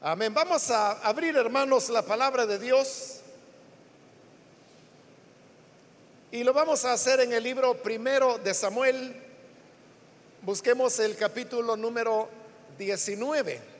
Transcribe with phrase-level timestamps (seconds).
[0.00, 0.32] Amén.
[0.32, 3.18] Vamos a abrir, hermanos, la palabra de Dios.
[6.30, 9.20] Y lo vamos a hacer en el libro primero de Samuel.
[10.42, 12.28] Busquemos el capítulo número
[12.78, 13.77] 19.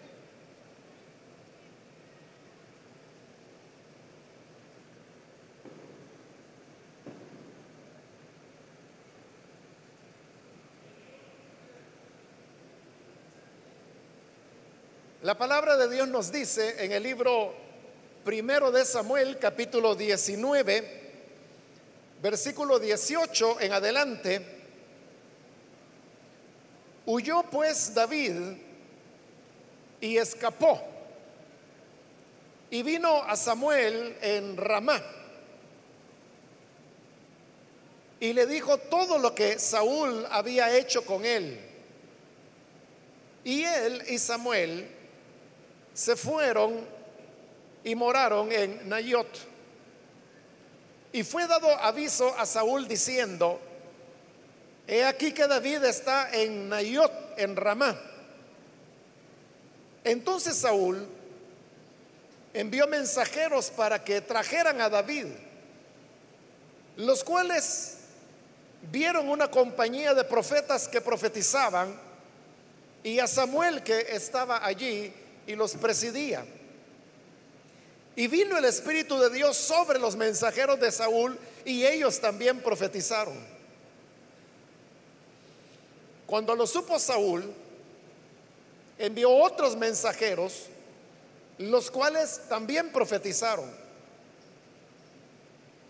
[15.29, 17.52] La palabra de Dios nos dice en el libro
[18.25, 21.03] primero de Samuel, capítulo 19,
[22.22, 24.46] versículo 18 en adelante.
[27.04, 28.36] Huyó pues David
[30.00, 30.82] y escapó
[32.70, 35.03] y vino a Samuel en Ramá
[38.19, 41.61] y le dijo todo lo que Saúl había hecho con él.
[43.45, 44.95] Y él y Samuel
[45.98, 46.86] se fueron
[47.83, 49.27] y moraron en Nayot.
[51.11, 53.61] Y fue dado aviso a Saúl diciendo,
[54.86, 58.00] he aquí que David está en Nayot, en Ramá.
[60.05, 61.05] Entonces Saúl
[62.55, 65.27] envió mensajeros para que trajeran a David,
[66.97, 67.97] los cuales
[68.92, 72.01] vieron una compañía de profetas que profetizaban
[73.03, 75.12] y a Samuel que estaba allí
[75.49, 76.45] y los presidía.
[78.15, 83.37] Y vino el Espíritu de Dios sobre los mensajeros de Saúl y ellos también profetizaron.
[86.27, 87.51] Cuando lo supo Saúl,
[88.99, 90.67] envió otros mensajeros,
[91.57, 93.71] los cuales también profetizaron.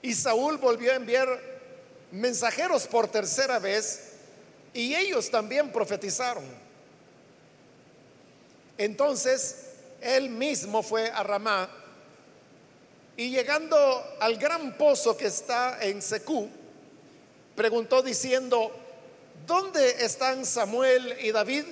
[0.03, 1.41] Y Saúl volvió a enviar
[2.12, 4.12] mensajeros por tercera vez
[4.73, 6.67] y ellos también profetizaron.
[8.78, 9.56] Entonces
[10.00, 11.68] él mismo fue a Ramá
[13.16, 16.48] y llegando al gran pozo que está en Secú,
[17.56, 18.72] preguntó diciendo,
[19.44, 21.64] ¿dónde están Samuel y David?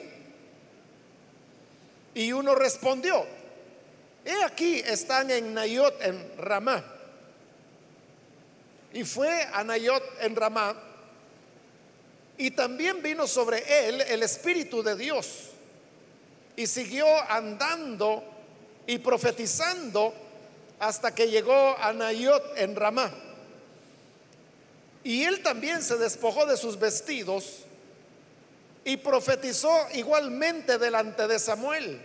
[2.14, 3.24] Y uno respondió,
[4.24, 6.84] he aquí están en Nayot, en Ramá.
[8.92, 10.74] Y fue a Nayot, en Ramá,
[12.38, 15.50] y también vino sobre él el Espíritu de Dios
[16.56, 18.24] y siguió andando
[18.86, 20.14] y profetizando
[20.78, 23.12] hasta que llegó a Nayot en Ramá.
[25.04, 27.60] Y él también se despojó de sus vestidos
[28.84, 32.00] y profetizó igualmente delante de Samuel.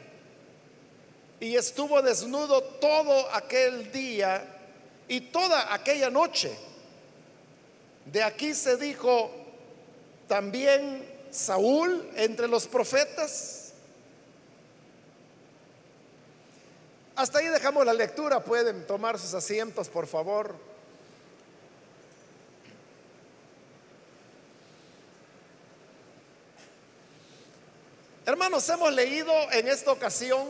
[1.40, 4.46] Y estuvo desnudo todo aquel día
[5.08, 6.56] y toda aquella noche.
[8.06, 9.32] De aquí se dijo
[10.28, 13.61] también Saúl entre los profetas
[17.16, 18.44] Hasta ahí dejamos la lectura.
[18.44, 20.56] Pueden tomar sus asientos, por favor.
[28.26, 30.48] Hermanos, hemos leído en esta ocasión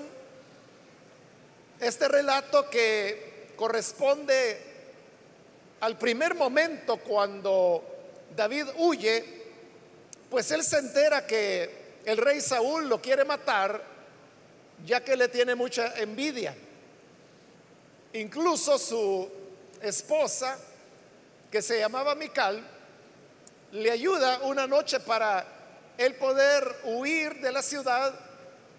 [1.79, 4.72] este relato que corresponde
[5.79, 7.83] al primer momento cuando
[8.35, 9.25] David huye,
[10.29, 13.91] pues él se entera que el rey Saúl lo quiere matar
[14.86, 16.56] ya que le tiene mucha envidia.
[18.14, 19.30] Incluso su
[19.81, 20.58] esposa,
[21.50, 22.64] que se llamaba Mical,
[23.72, 25.46] le ayuda una noche para
[25.97, 28.14] él poder huir de la ciudad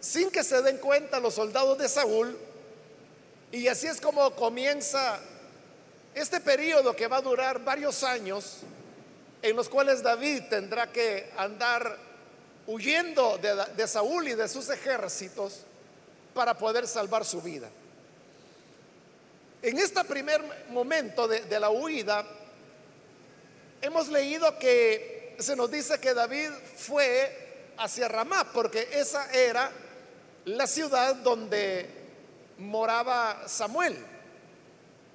[0.00, 2.36] sin que se den cuenta los soldados de Saúl.
[3.52, 5.20] Y así es como comienza
[6.14, 8.58] este periodo que va a durar varios años,
[9.40, 11.96] en los cuales David tendrá que andar
[12.66, 15.64] huyendo de, de Saúl y de sus ejércitos
[16.34, 17.68] para poder salvar su vida.
[19.62, 22.24] En este primer momento de, la huida,
[23.80, 29.70] hemos leído que se nos dice que David fue hacia Ramá, porque esa era
[30.46, 31.88] la ciudad donde
[32.58, 33.96] moraba Samuel,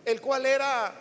[0.05, 0.93] el cual era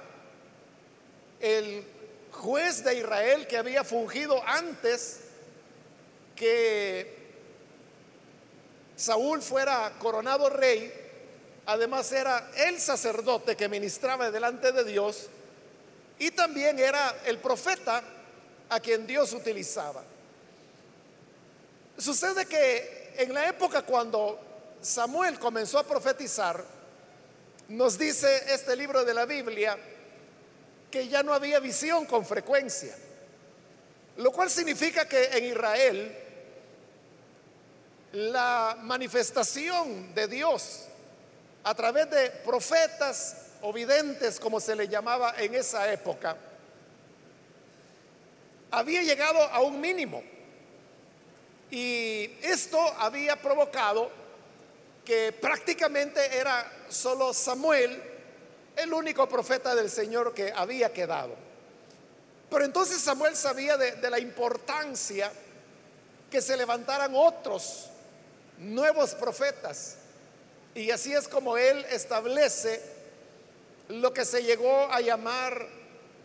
[1.41, 1.85] el
[2.33, 5.21] juez de Israel que había fungido antes
[6.35, 7.26] que
[8.97, 10.91] Saúl fuera coronado rey,
[11.67, 15.29] además era el sacerdote que ministraba delante de Dios
[16.19, 18.03] y también era el profeta
[18.71, 20.03] a quien Dios utilizaba.
[21.99, 24.41] Sucede que en la época cuando
[24.81, 26.65] Samuel comenzó a profetizar,
[27.69, 29.77] nos dice este libro de la Biblia
[30.91, 32.97] que ya no había visión con frecuencia,
[34.17, 36.26] lo cual significa que en Israel
[38.17, 40.87] la manifestación de Dios
[41.65, 46.35] a través de profetas o videntes, como se le llamaba en esa época,
[48.71, 50.23] había llegado a un mínimo.
[51.71, 54.11] Y esto había provocado
[55.05, 58.03] que prácticamente era solo Samuel
[58.77, 61.35] el único profeta del Señor que había quedado.
[62.49, 65.31] Pero entonces Samuel sabía de, de la importancia
[66.31, 67.91] que se levantaran otros
[68.59, 69.97] nuevos profetas.
[70.75, 72.83] Y así es como él establece
[73.89, 75.67] lo que se llegó a llamar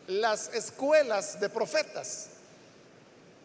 [0.07, 2.27] las escuelas de profetas.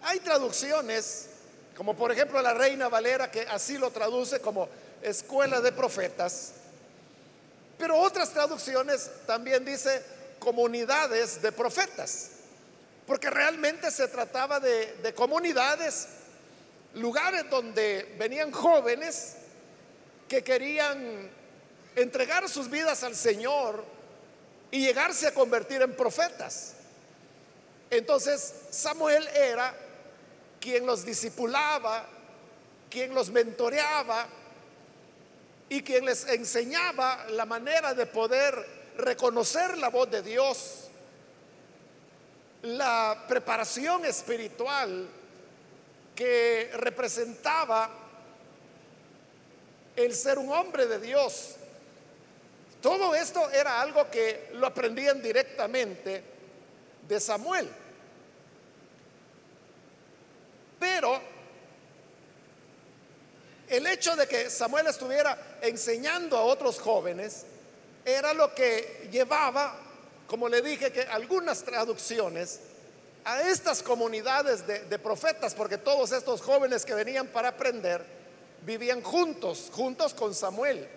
[0.03, 1.29] Hay traducciones,
[1.77, 4.69] como por ejemplo la Reina Valera, que así lo traduce como
[5.03, 6.53] escuela de profetas,
[7.79, 10.03] pero otras traducciones también dice
[10.38, 12.31] comunidades de profetas,
[13.06, 16.09] porque realmente se trataba de, de comunidades
[16.96, 19.37] lugares donde venían jóvenes
[20.28, 21.31] que querían
[21.94, 23.84] entregar sus vidas al Señor
[24.70, 26.75] y llegarse a convertir en profetas.
[27.90, 29.75] Entonces Samuel era
[30.58, 32.06] quien los discipulaba,
[32.90, 34.26] quien los mentoreaba
[35.69, 38.54] y quien les enseñaba la manera de poder
[38.96, 40.88] reconocer la voz de Dios,
[42.62, 45.08] la preparación espiritual
[46.16, 47.90] que representaba
[49.94, 51.56] el ser un hombre de Dios.
[52.80, 56.22] Todo esto era algo que lo aprendían directamente
[57.06, 57.68] de Samuel.
[60.78, 61.20] Pero
[63.68, 67.44] el hecho de que Samuel estuviera enseñando a otros jóvenes
[68.04, 69.76] era lo que llevaba,
[70.26, 72.60] como le dije, que algunas traducciones
[73.26, 78.06] a estas comunidades de, profetas, porque todos estos jóvenes que venían para aprender
[78.62, 80.88] vivían juntos, juntos con Samuel.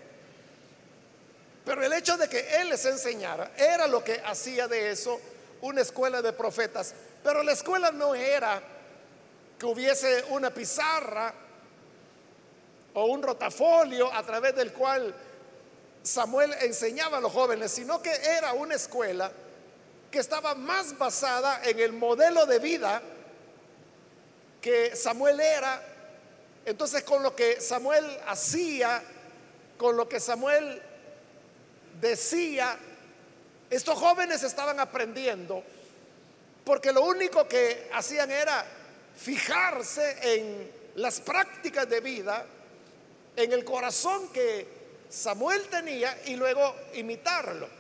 [1.66, 5.20] Pero el hecho de que él les enseñara era lo que hacía de eso
[5.62, 6.94] una escuela de profetas.
[7.24, 8.62] Pero la escuela no era
[9.58, 11.34] que hubiese una pizarra
[12.94, 15.16] o un rotafolio a través del cual
[16.04, 19.32] Samuel enseñaba a los jóvenes, sino que era una escuela
[20.12, 23.02] que estaba más basada en el modelo de vida
[24.62, 25.82] que Samuel era.
[26.66, 29.02] Entonces con lo que Samuel hacía,
[29.78, 30.82] con lo que Samuel
[32.00, 32.78] decía,
[33.70, 35.64] estos jóvenes estaban aprendiendo,
[36.64, 38.66] porque lo único que hacían era
[39.16, 42.46] fijarse en las prácticas de vida,
[43.36, 44.68] en el corazón que
[45.10, 47.79] Samuel tenía y luego imitarlo.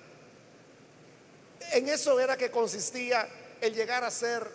[1.71, 3.27] En eso era que consistía
[3.61, 4.47] el llegar a ser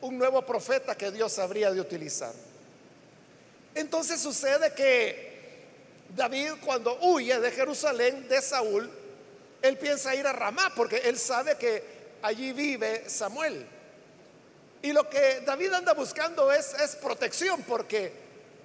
[0.00, 2.32] un nuevo profeta que Dios habría de utilizar.
[3.74, 5.26] Entonces sucede que
[6.14, 8.90] David cuando huye de Jerusalén, de Saúl,
[9.62, 11.82] él piensa ir a Ramá porque él sabe que
[12.22, 13.66] allí vive Samuel.
[14.82, 18.12] Y lo que David anda buscando es, es protección porque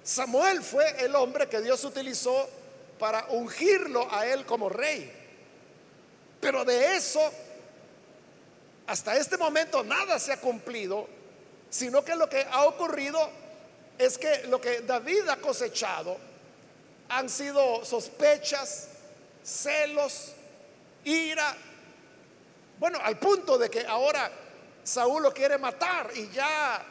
[0.02, 2.48] Samuel fue el hombre que Dios utilizó
[2.98, 5.10] para ungirlo a él como rey.
[6.40, 7.20] Pero de eso
[8.92, 11.08] hasta este momento nada se ha cumplido,
[11.70, 13.18] sino que lo que ha ocurrido
[13.96, 16.18] es que lo que David ha cosechado
[17.08, 18.88] han sido sospechas,
[19.42, 20.32] celos,
[21.04, 21.56] ira.
[22.78, 24.30] Bueno, al punto de que ahora
[24.84, 26.84] Saúl lo quiere matar y ya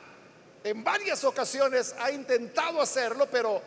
[0.63, 3.61] en varias ocasiones ha intentado hacerlo, pero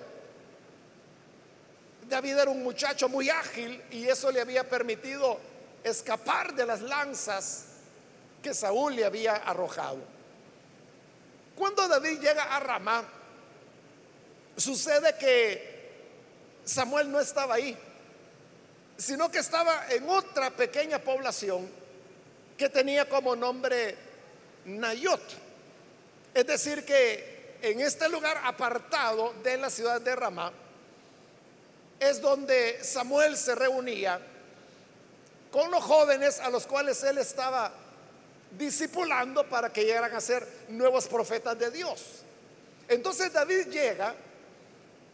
[2.08, 5.38] David era un muchacho muy ágil y eso le había permitido
[5.84, 7.66] escapar de las lanzas
[8.44, 9.96] que Saúl le había arrojado.
[11.56, 13.02] Cuando David llega a Ramá,
[14.54, 17.74] sucede que Samuel no estaba ahí,
[18.98, 21.66] sino que estaba en otra pequeña población
[22.58, 23.96] que tenía como nombre
[24.66, 25.22] Nayot.
[26.34, 30.52] Es decir, que en este lugar apartado de la ciudad de Ramá
[31.98, 34.20] es donde Samuel se reunía
[35.50, 37.72] con los jóvenes a los cuales él estaba
[38.56, 42.22] discipulando para que llegaran a ser nuevos profetas de Dios.
[42.88, 44.14] Entonces David llega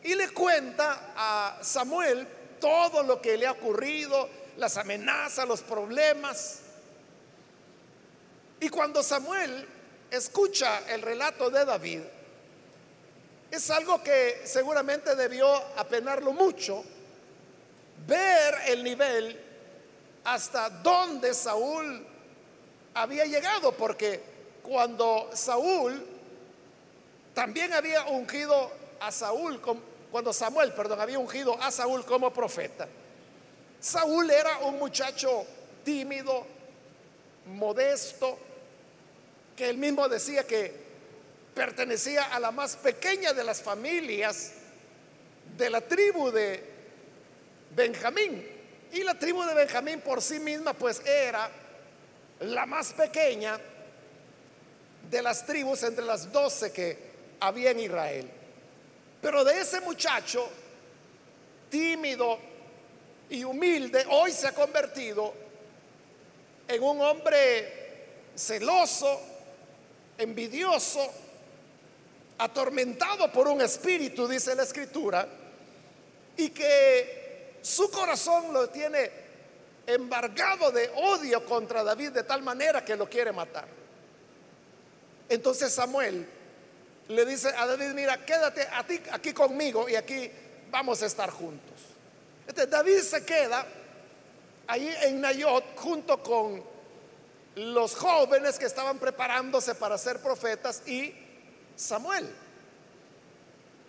[0.03, 2.27] y le cuenta a Samuel
[2.61, 6.61] todo lo que le ha ocurrido, las amenazas, los problemas.
[8.61, 9.67] Y cuando Samuel
[10.11, 12.01] escucha el relato de David,
[13.51, 16.85] es algo que seguramente debió apenarlo mucho,
[18.07, 19.41] ver el nivel
[20.25, 22.07] hasta donde Saúl
[22.95, 24.21] había llegado, porque
[24.63, 26.07] cuando Saúl
[27.35, 28.71] también había ungido
[29.01, 29.61] a Saúl,
[30.11, 32.89] cuando Samuel, perdón, había ungido a Saúl como profeta,
[33.81, 35.47] Saúl era un muchacho
[35.85, 36.47] tímido,
[37.47, 38.39] modesto,
[39.57, 40.75] que él mismo decía que
[41.55, 44.53] pertenecía a la más pequeña de las familias
[45.57, 46.63] de la tribu de
[47.75, 48.47] Benjamín.
[48.93, 51.51] Y la tribu de Benjamín por sí misma pues era
[52.41, 53.59] la más pequeña
[55.11, 58.31] de las tribus entre las doce que había en Israel.
[59.21, 60.49] Pero de ese muchacho
[61.69, 62.39] tímido
[63.29, 65.35] y humilde, hoy se ha convertido
[66.67, 67.81] en un hombre
[68.35, 69.21] celoso,
[70.17, 71.11] envidioso,
[72.39, 75.29] atormentado por un espíritu, dice la escritura,
[76.37, 79.20] y que su corazón lo tiene
[79.87, 83.67] embargado de odio contra David de tal manera que lo quiere matar.
[85.29, 86.27] Entonces Samuel
[87.09, 88.69] le dice a David, mira, quédate
[89.13, 90.31] aquí conmigo y aquí
[90.71, 91.75] vamos a estar juntos.
[92.47, 93.67] Entonces David se queda
[94.67, 96.63] ahí en Nayot junto con
[97.57, 101.15] los jóvenes que estaban preparándose para ser profetas y
[101.77, 102.29] Samuel.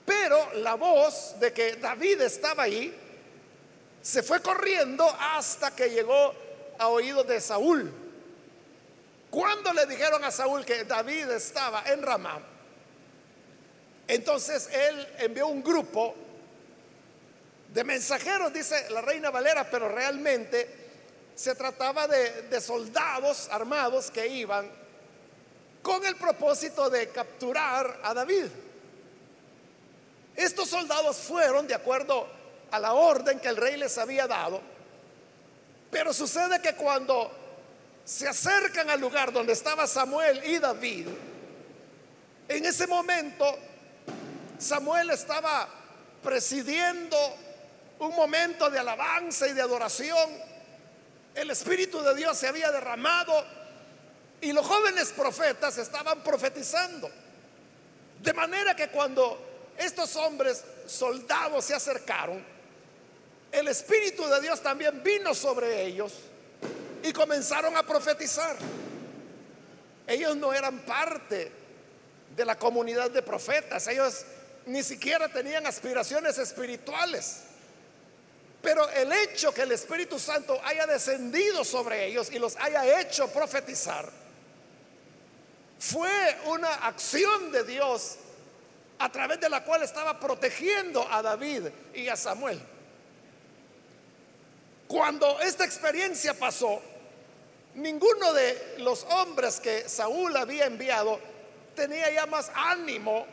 [0.06, 2.94] Pero la voz de que David estaba ahí
[4.02, 6.34] se fue corriendo hasta que llegó
[6.78, 7.92] a oídos de Saúl.
[9.30, 12.40] Cuando le dijeron a Saúl que David estaba en Ramá,
[14.08, 16.16] entonces él envió un grupo
[17.74, 20.68] de mensajeros, dice la reina Valera, pero realmente
[21.36, 24.70] se trataba de, de, soldados armados que iban
[25.82, 28.48] con el propósito de capturar a David.
[30.36, 32.28] Estos soldados fueron de acuerdo
[32.72, 34.62] a la orden que el rey les había dado,
[35.90, 37.32] pero sucede que cuando
[38.04, 41.08] se acercan al lugar donde estaba Samuel y David,
[42.48, 43.46] en ese momento
[44.58, 45.68] Samuel estaba
[46.24, 47.18] presidiendo
[48.00, 50.30] un momento de alabanza y de adoración.
[51.34, 53.34] El Espíritu de Dios se había derramado
[54.42, 57.10] y los jóvenes profetas estaban profetizando.
[58.22, 62.44] De manera que cuando estos hombres soldados se acercaron,
[63.52, 66.14] el Espíritu de Dios también vino sobre ellos
[67.04, 68.56] y comenzaron a profetizar.
[70.08, 71.52] Ellos no eran parte
[72.36, 74.26] de la comunidad de profetas, ellos
[74.66, 77.44] ni siquiera tenían aspiraciones espirituales.
[78.62, 83.28] Pero el hecho que el Espíritu Santo haya descendido sobre ellos y los haya hecho
[83.30, 84.08] profetizar,
[85.80, 88.18] fue una acción de Dios
[89.00, 92.62] a través de la cual estaba protegiendo a David y a Samuel.
[94.92, 96.82] Cuando esta experiencia pasó,
[97.76, 101.18] ninguno de los hombres que Saúl había enviado
[101.74, 103.26] tenía ya más ánimo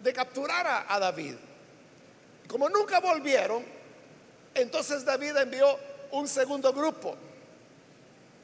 [0.00, 1.34] de capturar a, David.
[2.46, 3.64] Como nunca volvieron,
[4.54, 5.76] entonces David envió
[6.12, 7.16] un segundo grupo.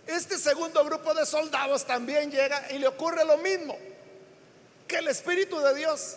[0.05, 3.79] Este segundo grupo de soldados también llega y le ocurre lo mismo,
[4.89, 6.17] que el Espíritu de Dios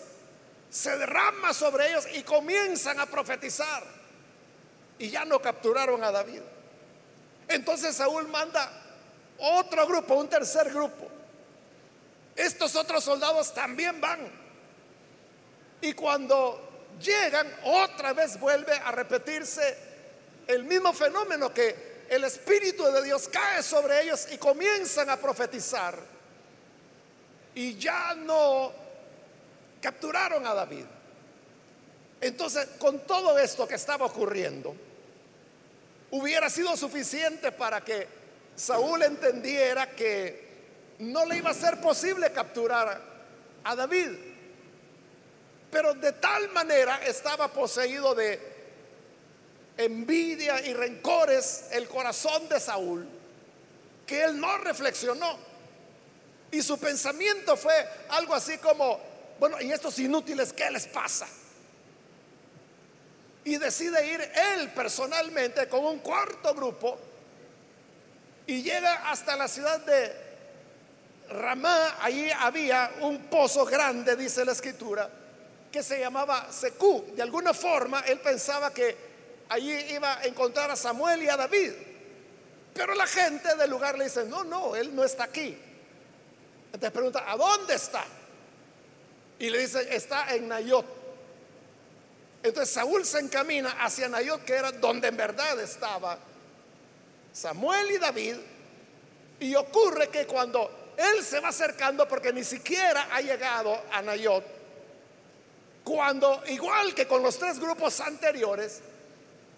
[0.72, 4.01] se derrama sobre ellos y comienzan a profetizar.
[5.02, 6.42] Y ya no capturaron a David.
[7.48, 8.72] Entonces Saúl manda
[9.40, 11.08] otro grupo, un tercer grupo.
[12.36, 14.32] Estos otros soldados también van.
[15.82, 19.76] Y cuando llegan, otra vez vuelve a repetirse
[20.46, 25.98] el mismo fenómeno que el Espíritu de Dios cae sobre ellos y comienzan a profetizar.
[27.56, 28.72] Y ya no
[29.82, 30.86] capturaron a David.
[32.22, 34.76] Entonces, con todo esto que estaba ocurriendo,
[36.12, 38.08] hubiera sido suficiente para que
[38.56, 40.52] Saúl entendiera que
[41.00, 43.02] no le iba a ser posible capturar
[43.64, 44.10] a David.
[45.72, 48.40] Pero de tal manera estaba poseído de
[49.78, 53.08] envidia y rencores el corazón de Saúl
[54.06, 55.38] que él no reflexionó.
[56.52, 57.74] Y su pensamiento fue
[58.10, 59.00] algo así como,
[59.40, 61.26] bueno, ¿y estos inútiles qué les pasa?
[63.44, 67.00] Y decide ir él personalmente con un cuarto grupo
[68.46, 70.14] y llega hasta la ciudad de
[71.30, 71.98] Ramá.
[72.02, 75.10] Allí había un pozo grande, dice la escritura,
[75.72, 77.06] que se llamaba Secú.
[77.16, 78.96] De alguna forma él pensaba que
[79.50, 81.72] allí iba a encontrar a Samuel y a David.
[82.74, 85.58] Pero la gente del lugar le dice, no, no, él no está aquí.
[86.66, 88.04] Entonces pregunta, ¿a dónde está?
[89.40, 91.01] Y le dice, está en Nayot.
[92.44, 96.18] Entonces Saúl se encamina hacia Nayot, que era donde en verdad estaba
[97.32, 98.36] Samuel y David.
[99.40, 104.44] Y ocurre que cuando él se va acercando, porque ni siquiera ha llegado a Nayot,
[105.84, 108.82] cuando igual que con los tres grupos anteriores,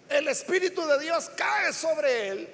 [0.08, 2.48] el Espíritu de Dios cae sobre él,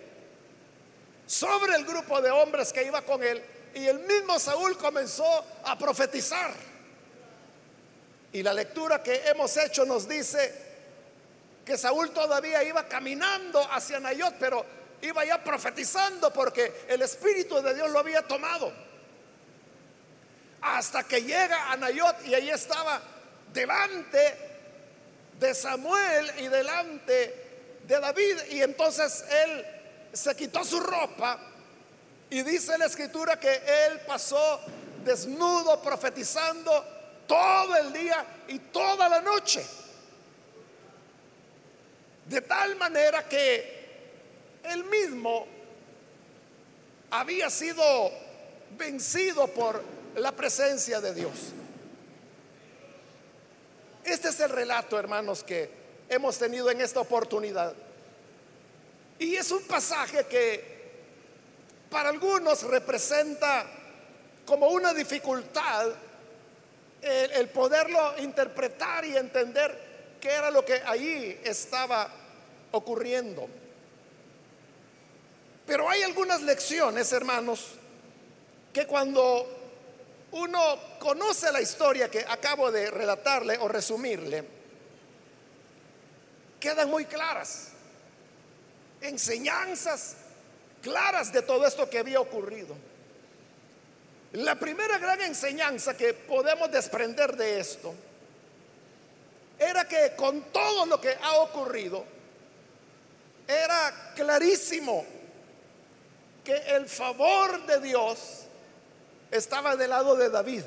[1.26, 3.42] sobre el grupo de hombres que iba con él,
[3.74, 6.52] y el mismo Saúl comenzó a profetizar.
[8.32, 10.70] Y la lectura que hemos hecho nos dice
[11.64, 14.64] que Saúl todavía iba caminando hacia Nayot, pero
[15.02, 18.72] iba ya profetizando porque el Espíritu de Dios lo había tomado.
[20.62, 23.00] Hasta que llega a Nayot y ahí estaba
[23.52, 24.50] delante
[25.38, 28.36] de Samuel y delante de David.
[28.50, 29.66] Y entonces él
[30.12, 31.38] se quitó su ropa
[32.28, 33.52] y dice la escritura que
[33.86, 34.60] él pasó
[35.04, 36.99] desnudo profetizando
[37.30, 39.64] todo el día y toda la noche.
[42.26, 45.46] De tal manera que él mismo
[47.12, 47.84] había sido
[48.76, 49.80] vencido por
[50.16, 51.30] la presencia de Dios.
[54.02, 55.70] Este es el relato, hermanos, que
[56.08, 57.74] hemos tenido en esta oportunidad.
[59.20, 60.80] Y es un pasaje que
[61.90, 63.66] para algunos representa
[64.44, 65.92] como una dificultad
[67.02, 72.10] el, poderlo interpretar y entender qué era lo que ahí estaba
[72.72, 73.48] ocurriendo.
[75.66, 77.72] Pero hay algunas lecciones, hermanos,
[78.72, 79.46] que cuando
[80.32, 84.44] uno conoce la historia que acabo de relatarle o resumirle,
[86.58, 87.68] quedan muy claras.
[89.00, 90.16] Enseñanzas
[90.82, 92.76] claras de todo esto que había ocurrido.
[94.32, 97.92] La primera gran enseñanza que podemos desprender de esto
[99.58, 102.04] era que con todo lo que ha ocurrido,
[103.46, 105.04] era clarísimo
[106.44, 108.46] que el favor de Dios
[109.30, 110.62] estaba del lado de David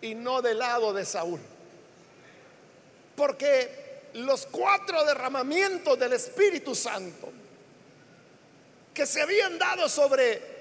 [0.00, 1.40] y no del lado de Saúl.
[3.14, 7.30] Porque los cuatro derramamientos del Espíritu Santo
[8.94, 10.55] que se habían dado sobre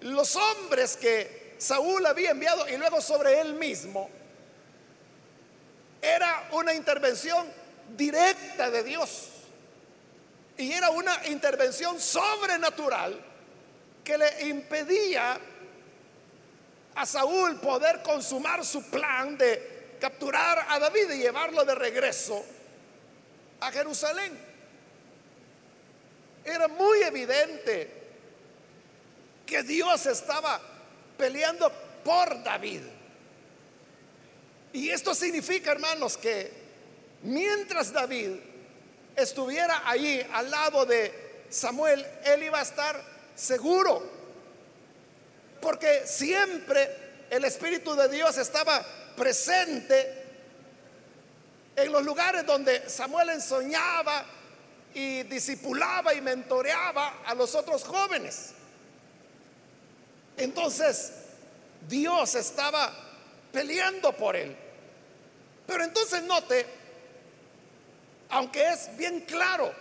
[0.00, 4.10] los hombres que Saúl había enviado y luego sobre él mismo,
[6.00, 7.46] era una intervención
[7.96, 9.30] directa de Dios.
[10.58, 13.20] Y era una intervención sobrenatural
[14.02, 15.38] que le impedía
[16.94, 22.44] a Saúl poder consumar su plan de capturar a David y llevarlo de regreso
[23.60, 24.38] a Jerusalén.
[26.44, 27.95] Era muy evidente
[29.46, 30.60] que Dios estaba
[31.16, 31.70] peleando
[32.04, 32.82] por David.
[34.72, 36.52] Y esto significa, hermanos, que
[37.22, 38.32] mientras David
[39.14, 43.00] estuviera allí al lado de Samuel, él iba a estar
[43.34, 44.02] seguro.
[45.62, 48.84] Porque siempre el Espíritu de Dios estaba
[49.16, 50.24] presente
[51.74, 54.24] en los lugares donde Samuel ensoñaba
[54.94, 58.55] y discipulaba y mentoreaba a los otros jóvenes.
[60.36, 61.12] Entonces,
[61.88, 62.92] Dios estaba
[63.52, 64.54] peleando por él.
[65.66, 66.66] Pero entonces note
[68.30, 69.72] aunque es bien claro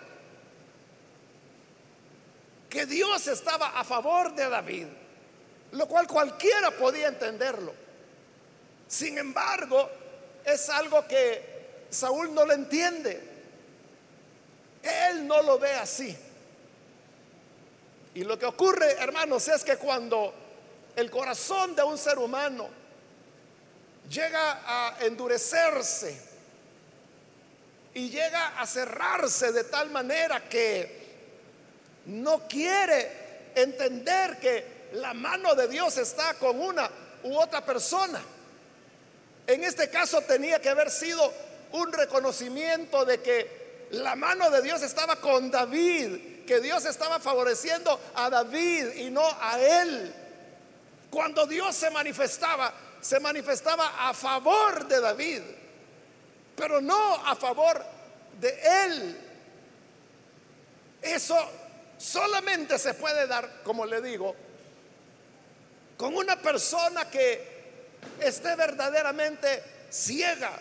[2.69, 4.87] que Dios estaba a favor de David,
[5.71, 7.73] lo cual cualquiera podía entenderlo.
[8.87, 9.89] Sin embargo,
[10.43, 13.33] es algo que Saúl no lo entiende.
[14.83, 16.15] Él no lo ve así.
[18.13, 20.33] Y lo que ocurre, hermanos, es que cuando
[20.95, 22.69] el corazón de un ser humano
[24.09, 26.35] llega a endurecerse,
[27.95, 31.05] y llega a cerrarse de tal manera que
[32.07, 36.89] no quiere entender que la mano de Dios está con una
[37.23, 38.21] u otra persona.
[39.47, 41.33] En este caso tenía que haber sido
[41.71, 47.97] un reconocimiento de que la mano de Dios estaba con David, que Dios estaba favoreciendo
[48.13, 50.13] a David y no a él.
[51.15, 55.41] Cuando Dios se manifestaba, se manifestaba a favor de David
[56.57, 57.81] pero no a favor
[58.37, 59.17] de Él.
[61.01, 61.37] Eso
[61.97, 64.35] solamente se puede dar, como le digo,
[65.95, 67.55] con una persona que
[68.19, 70.51] esté verdaderamente ciega,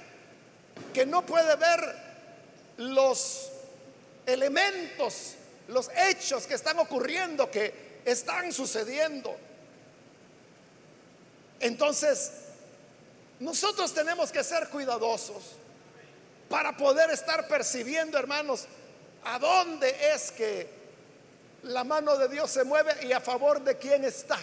[0.93, 1.97] que no puede ver
[2.77, 3.51] los
[4.25, 5.35] elementos,
[5.67, 9.37] los hechos que están ocurriendo, que están sucediendo.
[11.65, 12.31] Entonces,
[13.41, 15.43] nosotros tenemos que ser cuidadosos
[16.47, 18.67] para poder estar percibiendo, hermanos,
[19.25, 20.69] a dónde es que
[21.63, 24.39] la mano de Dios se mueve y a favor de quién está.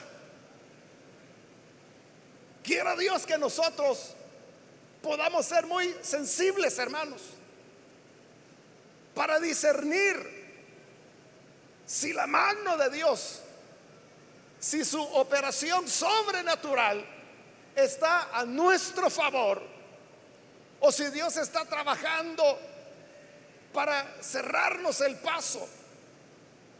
[2.63, 4.15] Quiera Dios que nosotros
[5.03, 7.21] podamos ser muy sensibles, hermanos,
[9.13, 10.41] para discernir
[11.85, 13.41] si la mano de Dios,
[14.59, 17.03] si su operación sobrenatural
[17.75, 19.61] está a nuestro favor
[20.79, 22.59] o si Dios está trabajando
[23.71, 25.67] para cerrarnos el paso,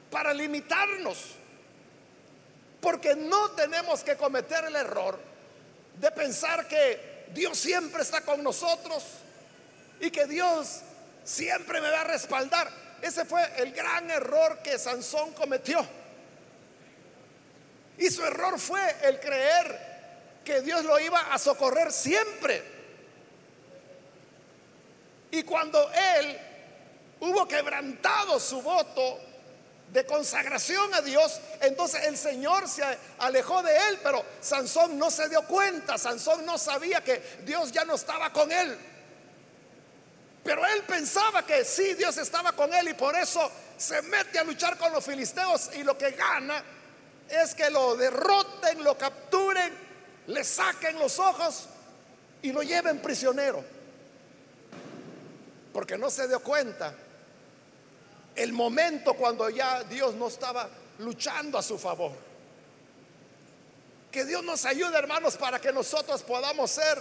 [0.10, 1.36] para limitarnos.
[2.82, 5.19] Porque no tenemos que cometer el error
[5.99, 9.04] de pensar que Dios siempre está con nosotros
[9.99, 10.82] y que Dios
[11.23, 12.71] siempre me va a respaldar.
[13.01, 15.86] Ese fue el gran error que Sansón cometió.
[17.99, 19.90] Y su error fue el creer
[20.43, 22.63] que Dios lo iba a socorrer siempre.
[25.32, 26.39] Y cuando él
[27.21, 29.19] hubo quebrantado su voto
[29.89, 32.84] de consagración a Dios, entonces el Señor se
[33.19, 37.86] alejó de él, pero Sansón no se dio cuenta, Sansón no sabía que Dios ya
[37.86, 38.77] no estaba con él.
[40.43, 44.43] Pero él pensaba que sí, Dios estaba con él y por eso se mete a
[44.43, 46.63] luchar con los filisteos y lo que gana
[47.30, 49.90] es que lo derroten, lo capturen,
[50.31, 51.65] le saquen los ojos
[52.41, 53.63] y lo lleven prisionero.
[55.73, 56.93] Porque no se dio cuenta
[58.35, 62.13] el momento cuando ya Dios no estaba luchando a su favor.
[64.11, 66.97] Que Dios nos ayude, hermanos, para que nosotros podamos ser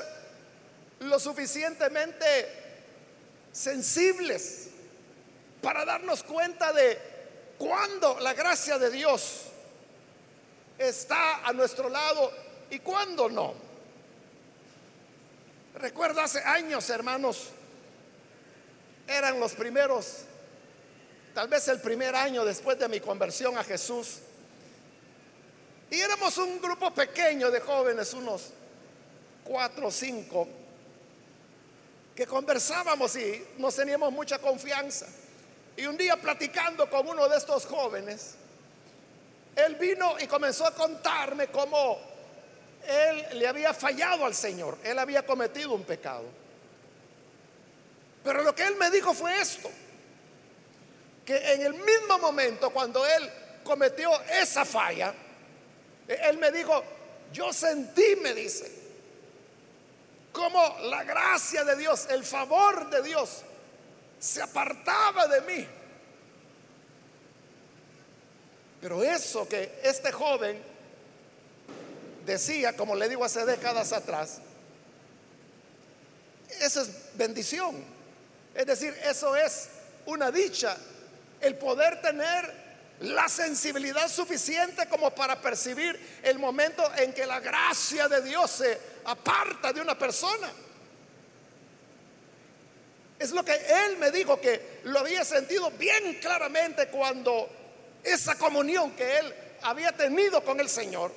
[1.00, 2.24] lo suficientemente
[3.52, 4.68] sensibles
[5.62, 6.98] para darnos cuenta de
[7.58, 9.42] cuando la gracia de Dios
[10.78, 13.54] está a nuestro lado y cuando no.
[15.74, 17.48] Recuerdo hace años, hermanos,
[19.06, 20.24] eran los primeros
[21.34, 24.18] tal vez el primer año después de mi conversión a Jesús.
[25.90, 28.50] Y éramos un grupo pequeño de jóvenes, unos
[29.44, 30.46] cuatro o cinco,
[32.14, 35.06] que conversábamos y nos teníamos mucha confianza.
[35.76, 38.34] Y un día platicando con uno de estos jóvenes,
[39.56, 41.98] él vino y comenzó a contarme cómo
[42.86, 46.24] él le había fallado al Señor, él había cometido un pecado.
[48.22, 49.70] Pero lo que él me dijo fue esto,
[51.24, 53.30] que en el mismo momento cuando él
[53.64, 55.14] cometió esa falla,
[56.06, 56.82] él me dijo,
[57.32, 58.70] yo sentí, me dice,
[60.32, 63.42] como la gracia de Dios, el favor de Dios
[64.18, 65.66] se apartaba de mí.
[68.80, 70.69] Pero eso que este joven
[72.24, 74.40] decía, como le digo hace décadas atrás,
[76.60, 77.84] eso es bendición.
[78.54, 79.68] Es decir, eso es
[80.06, 80.76] una dicha
[81.40, 82.60] el poder tener
[83.00, 88.78] la sensibilidad suficiente como para percibir el momento en que la gracia de Dios se
[89.04, 90.52] aparta de una persona.
[93.18, 97.48] Es lo que él me dijo que lo había sentido bien claramente cuando
[98.02, 101.12] esa comunión que él había tenido con el Señor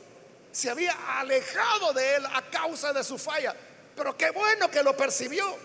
[0.53, 3.55] se había alejado de él a causa de su falla.
[3.95, 5.57] Pero qué bueno que lo percibió.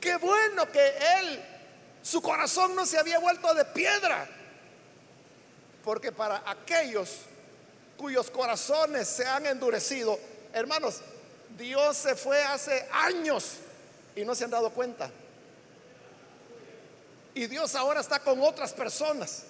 [0.00, 1.44] Qué bueno que él
[2.02, 4.28] su corazón no se había vuelto de piedra.
[5.82, 7.16] Porque para aquellos
[7.96, 10.18] cuyos corazones se han endurecido,
[10.52, 11.00] hermanos,
[11.58, 13.54] Dios se fue hace años
[14.14, 15.10] y no se han dado cuenta.
[17.34, 19.42] Y Dios ahora está con otras personas.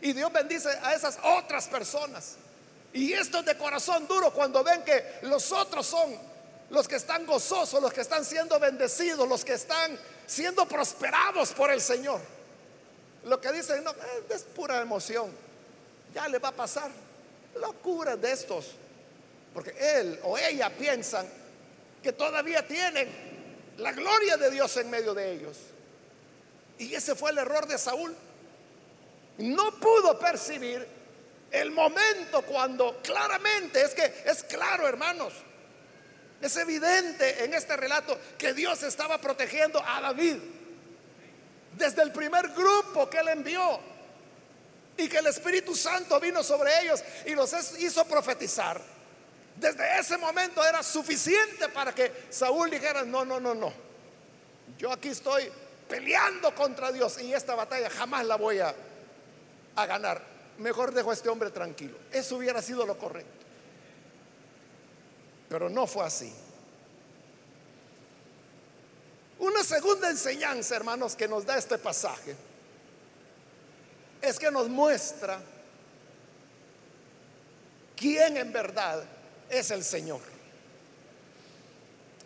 [0.00, 2.36] Y Dios bendice a esas otras personas.
[2.96, 6.18] Y estos de corazón duro cuando ven que los otros son
[6.70, 11.70] los que están gozosos, los que están siendo bendecidos, los que están siendo prosperados por
[11.70, 12.22] el Señor.
[13.24, 15.30] Lo que dicen, no, eh, es pura emoción.
[16.14, 16.90] Ya le va a pasar.
[17.60, 18.68] Locura de estos.
[19.52, 21.28] Porque él o ella piensan
[22.02, 23.10] que todavía tienen
[23.76, 25.58] la gloria de Dios en medio de ellos.
[26.78, 28.16] Y ese fue el error de Saúl.
[29.36, 30.96] No pudo percibir
[31.50, 35.32] el momento cuando claramente, es que es claro, hermanos,
[36.40, 40.36] es evidente en este relato que Dios estaba protegiendo a David
[41.72, 43.80] desde el primer grupo que él envió
[44.96, 48.80] y que el Espíritu Santo vino sobre ellos y los hizo profetizar.
[49.56, 53.72] Desde ese momento era suficiente para que Saúl dijera, no, no, no, no.
[54.78, 55.50] Yo aquí estoy
[55.88, 58.74] peleando contra Dios y esta batalla jamás la voy a,
[59.76, 60.35] a ganar.
[60.58, 61.96] Mejor dejo a este hombre tranquilo.
[62.10, 63.44] Eso hubiera sido lo correcto.
[65.48, 66.32] Pero no fue así.
[69.38, 72.34] Una segunda enseñanza, hermanos, que nos da este pasaje
[74.22, 75.38] es que nos muestra
[77.94, 79.04] quién en verdad
[79.50, 80.20] es el Señor.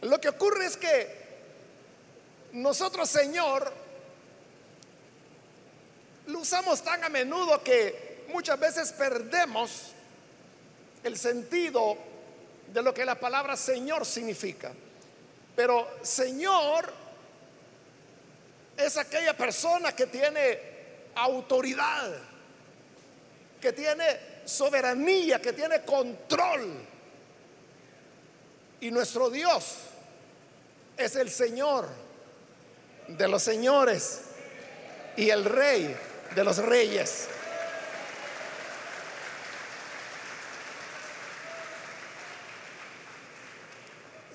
[0.03, 1.21] Lo que ocurre es que
[2.53, 3.73] nosotros, Señor,
[6.27, 9.93] lo usamos tan a menudo que muchas veces perdemos
[11.03, 11.97] el sentido
[12.73, 14.73] de lo que la palabra Señor significa.
[15.57, 16.93] Pero Señor
[18.77, 20.59] es aquella persona que tiene
[21.14, 22.12] autoridad,
[23.61, 26.87] que tiene soberanía, que tiene control.
[28.81, 29.77] Y nuestro Dios
[30.97, 31.88] es el Señor
[33.09, 34.23] de los señores
[35.16, 35.97] y el Rey
[36.35, 37.29] de los reyes.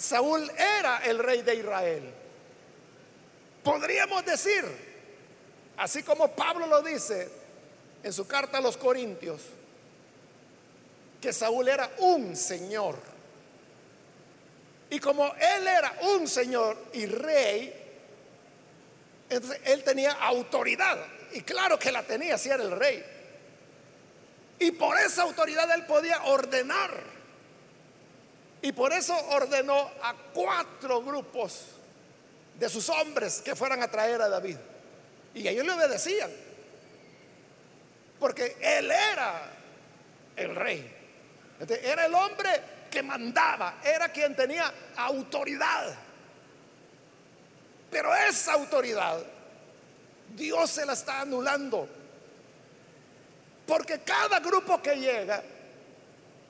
[0.06, 2.14] Saúl era el rey de Israel.
[3.64, 4.64] Podríamos decir,
[5.78, 7.28] así como Pablo lo dice
[8.04, 9.42] en su carta a los Corintios,
[11.20, 13.00] que Saúl era un señor.
[14.92, 17.74] Y como él era un señor y rey,
[19.28, 21.00] entonces él tenía autoridad.
[21.34, 23.04] Y claro que la tenía si era el rey.
[24.60, 27.15] Y por esa autoridad él podía ordenar.
[28.66, 31.68] Y por eso ordenó a cuatro grupos
[32.58, 34.58] de sus hombres que fueran a traer a David.
[35.36, 36.32] Y ellos le obedecían.
[38.20, 39.52] Porque él era
[40.36, 40.92] el rey.
[41.60, 42.50] Era el hombre
[42.90, 45.96] que mandaba, era quien tenía autoridad.
[47.92, 49.24] Pero esa autoridad
[50.36, 51.88] Dios se la está anulando.
[53.68, 55.44] Porque cada grupo que llega,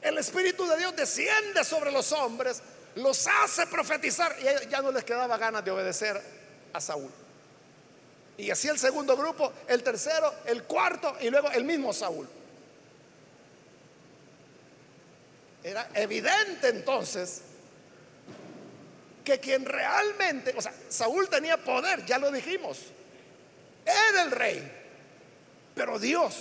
[0.06, 2.62] el Espíritu de Dios desciende sobre los hombres,
[2.94, 6.22] los hace profetizar y ya no les quedaba ganas de obedecer
[6.72, 7.12] a Saúl.
[8.38, 12.28] Y así el segundo grupo, el tercero, el cuarto y luego el mismo Saúl.
[15.64, 17.42] Era evidente entonces
[19.24, 22.78] que quien realmente, o sea, Saúl tenía poder, ya lo dijimos,
[23.84, 24.72] era el rey,
[25.74, 26.36] pero Dios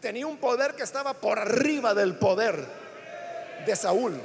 [0.00, 2.66] tenía un poder que estaba por arriba del poder
[3.64, 4.20] de Saúl.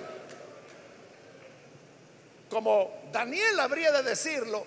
[2.49, 4.65] Como Daniel habría de decirlo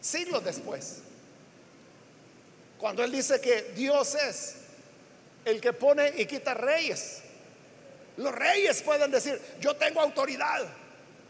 [0.00, 0.98] siglos después,
[2.78, 4.56] cuando él dice que Dios es
[5.44, 7.22] el que pone y quita reyes.
[8.16, 10.62] Los reyes pueden decir, yo tengo autoridad,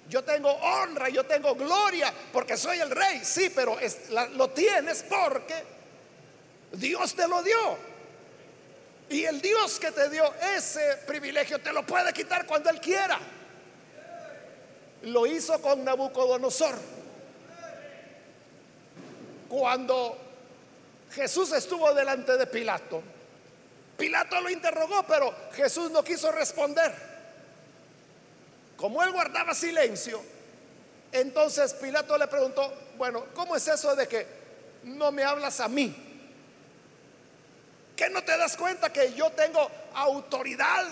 [0.08, 3.20] yo tengo honra, yo tengo gloria, porque soy el rey.
[3.24, 3.78] Sí, pero
[4.34, 5.81] lo tienes porque
[6.72, 7.92] Dios te lo dio.
[9.10, 10.24] Y el Dios que te dio
[10.56, 13.18] ese privilegio te lo puede quitar cuando Él quiera.
[15.02, 16.76] Lo hizo con Nabucodonosor.
[19.48, 20.16] Cuando
[21.10, 23.02] Jesús estuvo delante de Pilato,
[23.98, 26.92] Pilato lo interrogó, pero Jesús no quiso responder.
[28.76, 30.22] Como él guardaba silencio,
[31.12, 34.26] entonces Pilato le preguntó, bueno, ¿cómo es eso de que
[34.84, 36.11] no me hablas a mí?
[38.02, 40.88] ¿Que no te das cuenta que yo tengo autoridad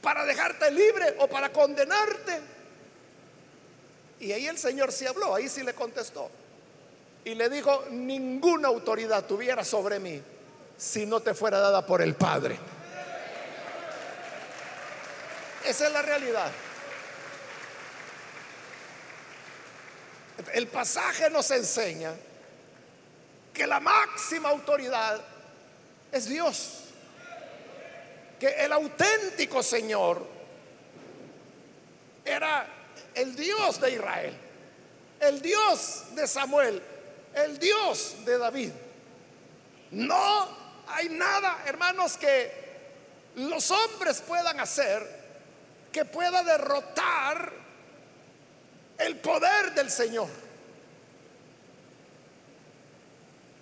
[0.00, 2.40] para dejarte libre o para condenarte?
[4.20, 6.30] Y ahí el Señor sí habló, ahí sí le contestó.
[7.24, 10.22] Y le dijo, ninguna autoridad tuviera sobre mí
[10.76, 12.56] si no te fuera dada por el Padre.
[15.66, 16.52] Esa es la realidad.
[20.54, 22.14] El pasaje nos enseña
[23.52, 25.20] que la máxima autoridad
[26.10, 26.84] es Dios.
[28.38, 30.26] Que el auténtico Señor
[32.24, 32.66] era
[33.14, 34.34] el Dios de Israel,
[35.20, 36.82] el Dios de Samuel,
[37.34, 38.72] el Dios de David.
[39.92, 40.48] No
[40.88, 42.62] hay nada, hermanos, que
[43.36, 45.22] los hombres puedan hacer
[45.92, 47.52] que pueda derrotar
[48.98, 50.28] el poder del Señor.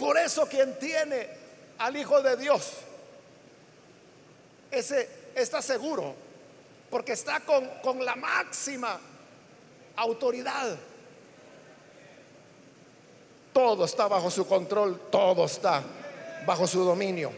[0.01, 1.29] Por eso quien tiene
[1.77, 2.73] al Hijo de Dios,
[4.71, 6.15] ese está seguro,
[6.89, 8.99] porque está con, con la máxima
[9.97, 10.75] autoridad.
[13.53, 15.83] Todo está bajo su control, todo está
[16.47, 17.31] bajo su dominio.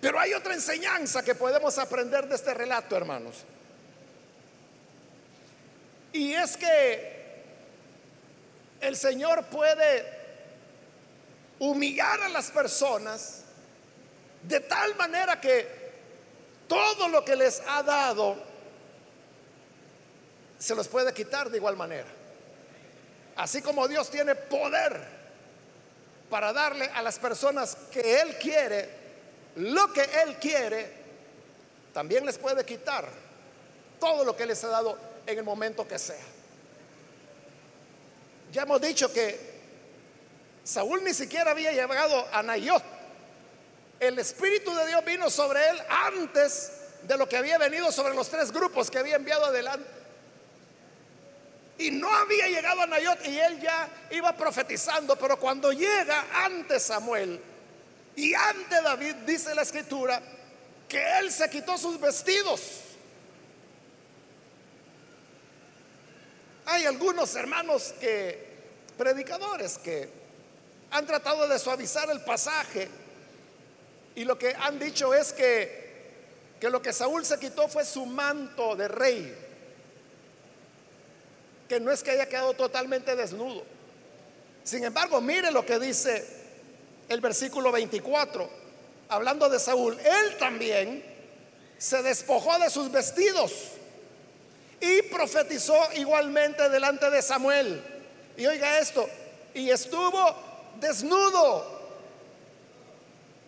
[0.00, 3.44] Pero hay otra enseñanza que podemos aprender de este relato, hermanos.
[6.12, 7.19] Y es que
[8.80, 10.20] el Señor puede
[11.58, 13.42] humillar a las personas
[14.42, 15.80] de tal manera que
[16.66, 18.36] todo lo que les ha dado
[20.58, 22.08] se los puede quitar de igual manera.
[23.36, 25.00] Así como Dios tiene poder
[26.28, 29.00] para darle a las personas que Él quiere
[29.56, 30.90] lo que Él quiere,
[31.92, 33.08] también les puede quitar
[33.98, 36.24] todo lo que les ha dado en el momento que sea.
[38.52, 39.38] Ya hemos dicho que
[40.64, 42.82] Saúl ni siquiera había llegado a Nayot.
[43.98, 48.28] El Espíritu de Dios vino sobre él antes de lo que había venido sobre los
[48.28, 49.88] tres grupos que había enviado adelante.
[51.78, 56.78] Y no había llegado a Nayot y él ya iba profetizando, pero cuando llega ante
[56.78, 57.40] Samuel
[58.16, 60.20] y ante David, dice la escritura,
[60.88, 62.60] que él se quitó sus vestidos.
[66.70, 68.46] Hay algunos hermanos que,
[68.96, 70.08] predicadores, que
[70.92, 72.88] han tratado de suavizar el pasaje
[74.14, 76.04] y lo que han dicho es que,
[76.60, 79.36] que lo que Saúl se quitó fue su manto de rey,
[81.68, 83.64] que no es que haya quedado totalmente desnudo.
[84.62, 86.24] Sin embargo, mire lo que dice
[87.08, 88.48] el versículo 24
[89.08, 91.04] hablando de Saúl, él también
[91.78, 93.72] se despojó de sus vestidos
[94.80, 97.82] y profetizó igualmente delante de Samuel.
[98.36, 99.08] Y oiga esto,
[99.54, 100.34] y estuvo
[100.80, 101.80] desnudo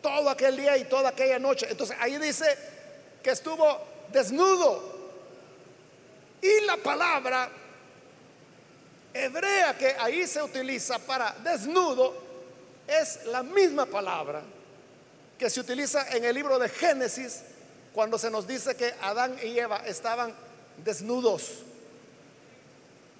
[0.02, 1.66] todo aquel día y toda aquella noche.
[1.70, 2.44] Entonces ahí dice
[3.22, 3.80] que estuvo
[4.12, 4.92] desnudo.
[6.42, 7.48] Y la palabra
[9.14, 12.14] hebrea que ahí se utiliza para desnudo
[12.86, 14.42] es la misma palabra
[15.38, 17.42] que se utiliza en el libro de Génesis
[17.92, 20.34] cuando se nos dice que Adán y Eva estaban
[20.78, 21.62] desnudos.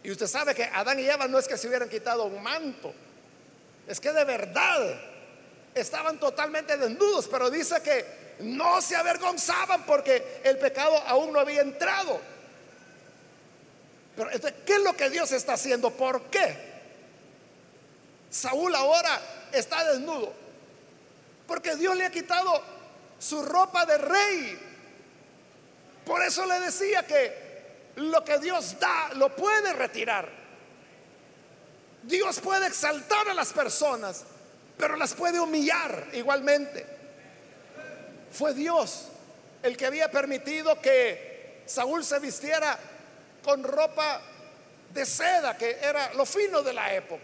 [0.02, 2.92] Y usted sabe que Adán y Eva no es que se hubieran quitado un manto,
[3.86, 5.00] es que de verdad
[5.74, 11.62] estaban totalmente desnudos, pero dice que no se avergonzaban porque el pecado aún no había
[11.62, 12.20] entrado.
[14.16, 14.30] Pero
[14.66, 15.90] ¿qué es lo que Dios está haciendo?
[15.90, 16.72] ¿Por qué?
[18.30, 19.20] Saúl ahora
[19.52, 20.32] está desnudo.
[21.46, 22.62] Porque Dios le ha quitado
[23.18, 24.71] su ropa de rey.
[26.04, 27.52] Por eso le decía que
[27.96, 30.28] lo que Dios da lo puede retirar.
[32.02, 34.24] Dios puede exaltar a las personas,
[34.76, 36.84] pero las puede humillar igualmente.
[38.32, 39.08] Fue Dios
[39.62, 42.78] el que había permitido que Saúl se vistiera
[43.44, 44.20] con ropa
[44.92, 47.22] de seda, que era lo fino de la época.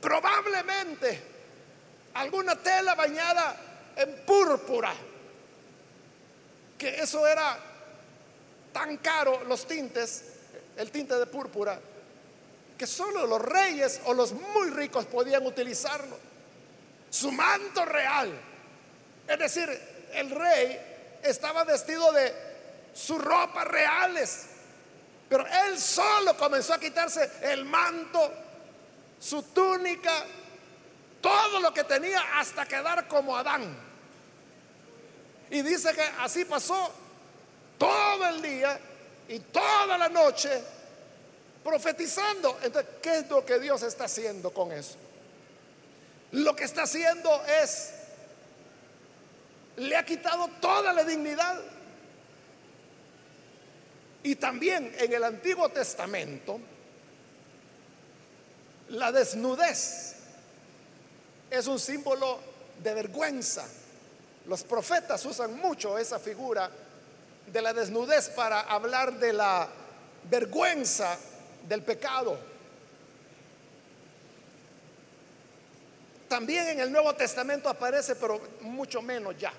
[0.00, 1.20] Probablemente
[2.14, 3.56] alguna tela bañada
[3.96, 4.94] en púrpura,
[6.78, 7.58] que eso era
[8.72, 10.24] tan caro, los tintes,
[10.76, 11.80] el tinte de púrpura,
[12.76, 16.18] que solo los reyes o los muy ricos podían utilizarlo.
[17.08, 18.38] Su manto real,
[19.26, 19.68] es decir,
[20.12, 20.78] el rey
[21.22, 22.34] estaba vestido de
[22.92, 24.46] sus ropas reales,
[25.28, 28.32] pero él solo comenzó a quitarse el manto,
[29.18, 30.24] su túnica,
[31.20, 33.85] todo lo que tenía hasta quedar como Adán.
[35.50, 36.90] Y dice que así pasó
[37.78, 38.78] todo el día
[39.28, 40.62] y toda la noche
[41.62, 42.58] profetizando.
[42.62, 44.96] Entonces, ¿qué es lo que Dios está haciendo con eso?
[46.32, 47.92] Lo que está haciendo es,
[49.76, 51.60] le ha quitado toda la dignidad.
[54.22, 56.58] Y también en el Antiguo Testamento,
[58.88, 60.16] la desnudez
[61.50, 62.40] es un símbolo
[62.82, 63.66] de vergüenza.
[64.46, 66.70] Los profetas usan mucho esa figura
[67.46, 69.68] de la desnudez para hablar de la
[70.24, 71.16] vergüenza
[71.68, 72.38] del pecado.
[76.28, 79.52] También en el Nuevo Testamento aparece, pero mucho menos ya.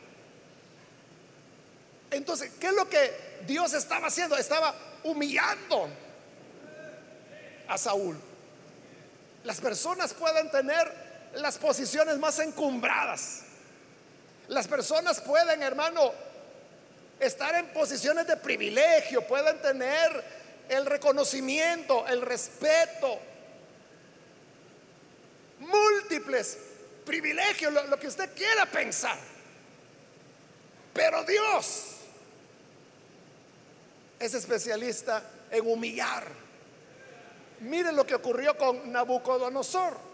[2.12, 4.38] Entonces, ¿qué es lo que Dios estaba haciendo?
[4.38, 4.74] Estaba
[5.04, 5.90] humillando
[7.68, 8.18] a Saúl.
[9.44, 13.47] Las personas pueden tener las posiciones más encumbradas.
[14.48, 16.12] Las personas pueden, hermano,
[17.20, 20.24] estar en posiciones de privilegio, pueden tener
[20.70, 23.20] el reconocimiento, el respeto,
[25.60, 26.58] múltiples
[27.06, 29.18] privilegios, lo, que usted quiera pensar.
[30.94, 31.96] Pero Dios
[34.20, 36.26] es especialista en humillar.
[37.62, 40.08] Mire lo que ocurrió con Nabucodonosor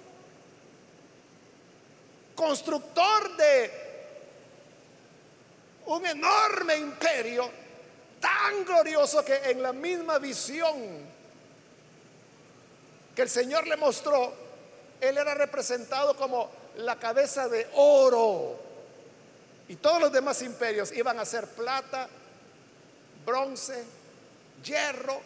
[2.36, 3.82] constructor de
[5.88, 7.49] un enorme imperio
[8.19, 11.13] tan glorioso que en la misma visión
[13.15, 14.34] que el Señor le mostró,
[14.99, 18.59] él era representado como la cabeza de oro.
[19.67, 22.07] Y todos los demás imperios iban a ser plata,
[23.25, 23.84] bronce,
[24.63, 25.21] hierro,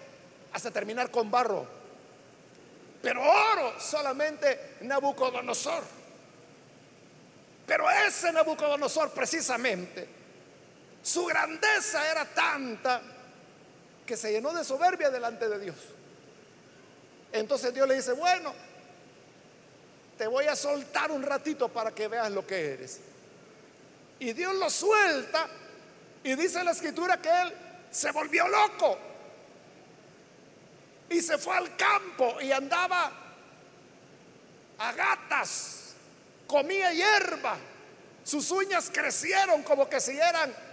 [0.54, 1.66] hasta terminar con barro.
[3.02, 5.84] Pero oro solamente Nabucodonosor.
[7.66, 10.08] Pero ese Nabucodonosor precisamente,
[11.08, 13.02] su grandeza era tanta
[14.06, 15.78] que se llenó de soberbia delante de Dios.
[17.32, 18.54] Entonces Dios le dice, bueno,
[20.18, 23.00] te voy a soltar un ratito para que veas lo que eres.
[24.20, 25.48] Y Dios lo suelta
[26.26, 27.54] y dice la escritura que él
[27.90, 28.98] se volvió loco
[31.10, 33.14] y se fue al campo y andaba
[34.78, 35.94] a gatas,
[36.48, 37.56] comía hierba,
[38.26, 40.67] sus uñas crecieron como que si eran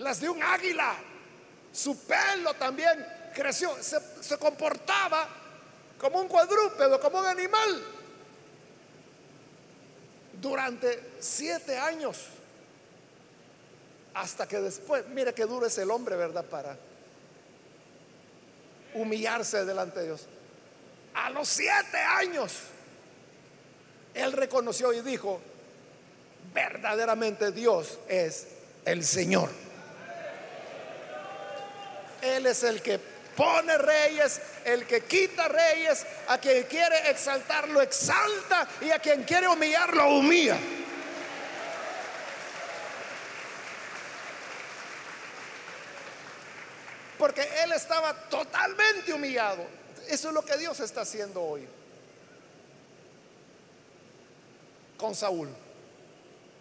[0.00, 0.96] las de un águila,
[1.72, 5.28] su pelo también creció, se, comportaba
[5.98, 7.84] como un cuadrúpedo, como un animal,
[10.40, 12.16] durante siete años.
[14.14, 16.44] Hasta que después, mire qué duro es el hombre, ¿verdad?
[16.46, 16.76] Para
[18.94, 20.26] humillarse delante de Dios.
[21.14, 22.54] A los siete años,
[24.14, 25.40] él reconoció y dijo,
[26.54, 28.46] verdaderamente Dios es
[28.86, 29.50] el Señor.
[32.22, 32.98] Él es el que
[33.36, 39.24] pone reyes, el que quita reyes, a quien quiere exaltar lo exalta y a quien
[39.24, 40.58] quiere humillar lo humilla.
[47.18, 49.66] Porque él estaba totalmente humillado.
[50.08, 51.68] Eso es lo que Dios está haciendo hoy
[55.00, 55.48] con Saúl.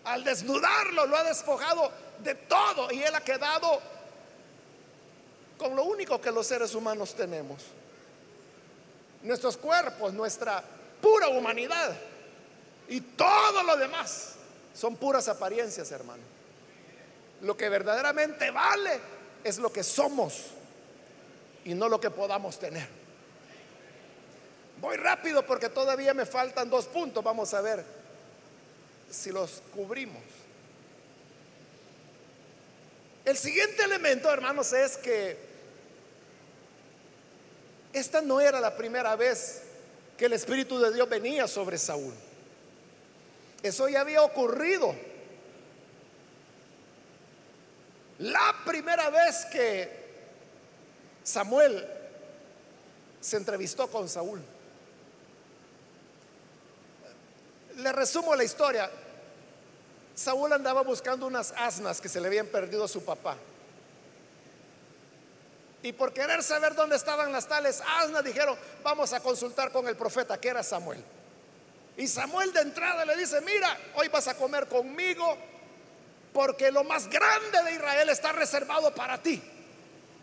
[0.05, 3.81] Al desnudarlo, lo ha despojado de todo y él ha quedado
[5.59, 7.61] con lo único que los seres humanos tenemos.
[9.21, 10.63] Nuestros cuerpos, nuestra
[11.01, 11.93] pura humanidad
[12.87, 14.35] y todo lo demás
[14.73, 16.23] son puras apariencias, hermano.
[17.41, 18.99] Lo que verdaderamente vale
[19.43, 20.45] es lo que somos
[21.65, 22.87] y no lo que podamos tener.
[24.79, 27.21] Voy rápido porque todavía me faltan dos puntos.
[27.21, 27.83] Vamos a ver
[29.09, 30.23] si los cubrimos.
[33.25, 35.48] El siguiente elemento, hermanos, es que
[37.93, 39.63] esta no era la primera vez
[40.17, 42.13] que el Espíritu de Dios venía sobre Saúl.
[43.63, 44.95] Eso ya había ocurrido.
[48.19, 49.89] La primera vez que
[51.23, 51.87] Samuel
[53.21, 54.41] se entrevistó con Saúl.
[57.77, 58.89] Le resumo la historia.
[60.15, 63.37] Saúl andaba buscando unas asnas que se le habían perdido a su papá.
[65.81, 69.95] Y por querer saber dónde estaban las tales asnas, dijeron, vamos a consultar con el
[69.95, 71.03] profeta, que era Samuel.
[71.95, 75.37] Y Samuel de entrada le dice, mira, hoy vas a comer conmigo
[76.33, 79.41] porque lo más grande de Israel está reservado para ti.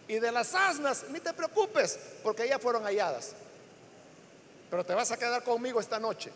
[0.09, 3.33] Y de las asnas, ni te preocupes, porque ya fueron halladas.
[4.71, 6.31] Pero te vas a quedar conmigo esta noche.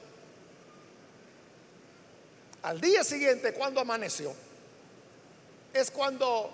[2.63, 4.35] Al día siguiente, cuando amaneció,
[5.73, 6.53] es cuando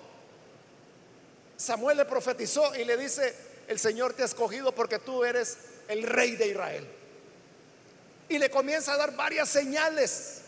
[1.56, 3.34] Samuel le profetizó y le dice,
[3.68, 6.86] el Señor te ha escogido porque tú eres el rey de Israel.
[8.28, 10.42] Y le comienza a dar varias señales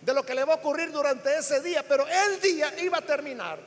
[0.00, 3.02] de lo que le va a ocurrir durante ese día, pero el día iba a
[3.02, 3.58] terminar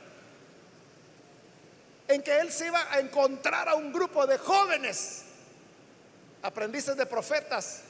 [2.08, 5.22] en que él se iba a encontrar a un grupo de jóvenes,
[6.42, 7.82] aprendices de profetas,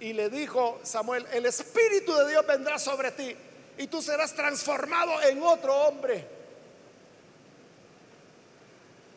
[0.00, 3.34] y le dijo Samuel, el Espíritu de Dios vendrá sobre ti
[3.78, 6.26] y tú serás transformado en otro hombre.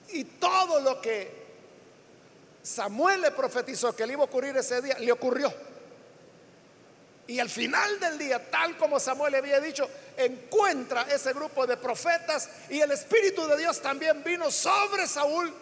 [0.09, 1.47] Y todo lo que
[2.63, 5.53] Samuel le profetizó que le iba a ocurrir ese día, le ocurrió.
[7.27, 11.75] Y al final del día, tal como Samuel le había dicho, encuentra ese grupo de
[11.75, 15.53] profetas y el Espíritu de Dios también vino sobre Saúl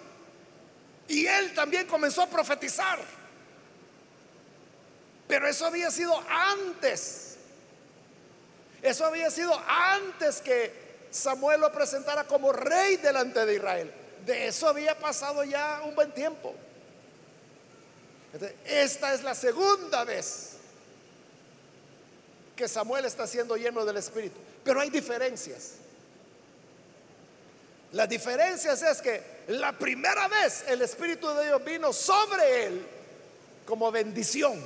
[1.07, 2.99] y él también comenzó a profetizar.
[5.27, 7.37] Pero eso había sido antes.
[8.81, 13.91] Eso había sido antes que Samuel lo presentara como rey delante de Israel.
[14.25, 16.55] De eso había pasado ya un buen tiempo.
[18.65, 20.57] Esta es la segunda vez
[22.55, 24.37] que Samuel está siendo lleno del Espíritu.
[24.63, 25.73] Pero hay diferencias.
[27.91, 32.85] Las diferencias es que la primera vez el Espíritu de Dios vino sobre él
[33.65, 34.59] como bendición.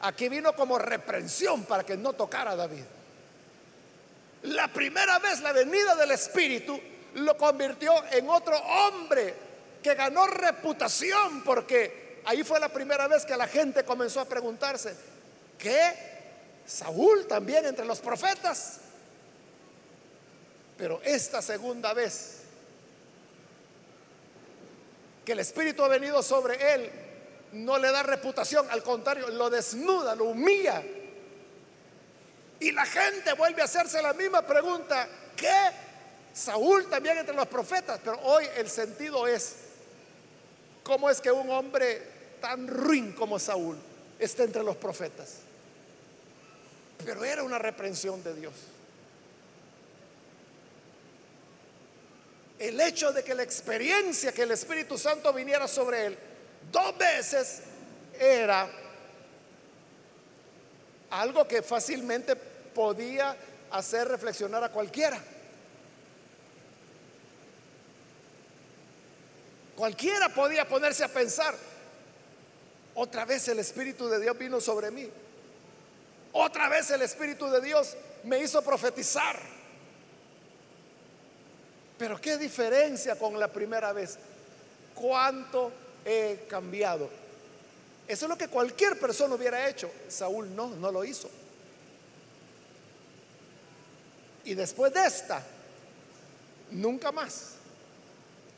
[0.00, 2.84] Aquí vino como reprensión para que no tocara a David.
[4.42, 6.78] La primera vez la venida del Espíritu
[7.14, 9.34] lo convirtió en otro hombre
[9.82, 14.94] que ganó reputación porque ahí fue la primera vez que la gente comenzó a preguntarse,
[15.58, 16.12] ¿qué
[16.66, 18.78] Saúl también entre los profetas.
[20.76, 22.38] Pero esta segunda vez
[25.24, 26.90] que el Espíritu ha venido sobre él,
[27.52, 30.82] no le da reputación, al contrario, lo desnuda, lo humilla.
[32.58, 35.91] Y la gente vuelve a hacerse la misma pregunta, ¿qué?
[36.34, 39.54] Saúl también entre los profetas, pero hoy el sentido es,
[40.82, 42.02] ¿Cómo es que un hombre
[42.40, 43.76] tan ruin como Saúl
[44.18, 45.36] está entre los profetas?
[47.04, 48.54] Pero era una reprensión de Dios.
[52.58, 56.18] El hecho de que la experiencia que el Espíritu Santo viniera sobre él
[56.70, 57.62] dos veces
[58.18, 58.68] era
[61.10, 63.36] algo que fácilmente podía
[63.70, 65.20] hacer reflexionar a cualquiera.
[69.76, 71.54] Cualquiera podía ponerse a pensar,
[72.94, 75.08] otra vez el Espíritu de Dios vino sobre mí.
[76.32, 79.38] Otra vez el Espíritu de Dios me hizo profetizar.
[81.98, 84.18] Pero qué diferencia con la primera vez.
[84.94, 85.72] ¿Cuánto
[86.04, 87.08] he cambiado?
[88.06, 89.90] Eso es lo que cualquier persona hubiera hecho.
[90.08, 91.30] Saúl no, no lo hizo.
[94.44, 95.42] Y después de esta,
[96.70, 97.61] nunca más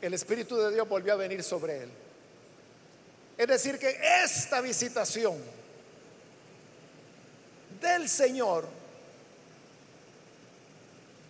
[0.01, 1.89] el Espíritu de Dios volvió a venir sobre él.
[3.37, 5.37] Es decir, que esta visitación
[7.81, 8.65] del Señor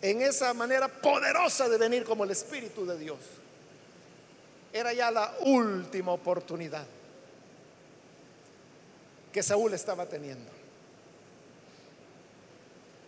[0.01, 3.20] en esa manera poderosa de venir como el Espíritu de Dios
[4.72, 6.86] era ya la última oportunidad
[9.32, 10.51] que Saúl estaba teniendo.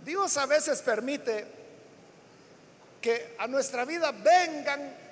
[0.03, 1.45] Dios a veces permite
[3.01, 5.06] que a nuestra vida vengan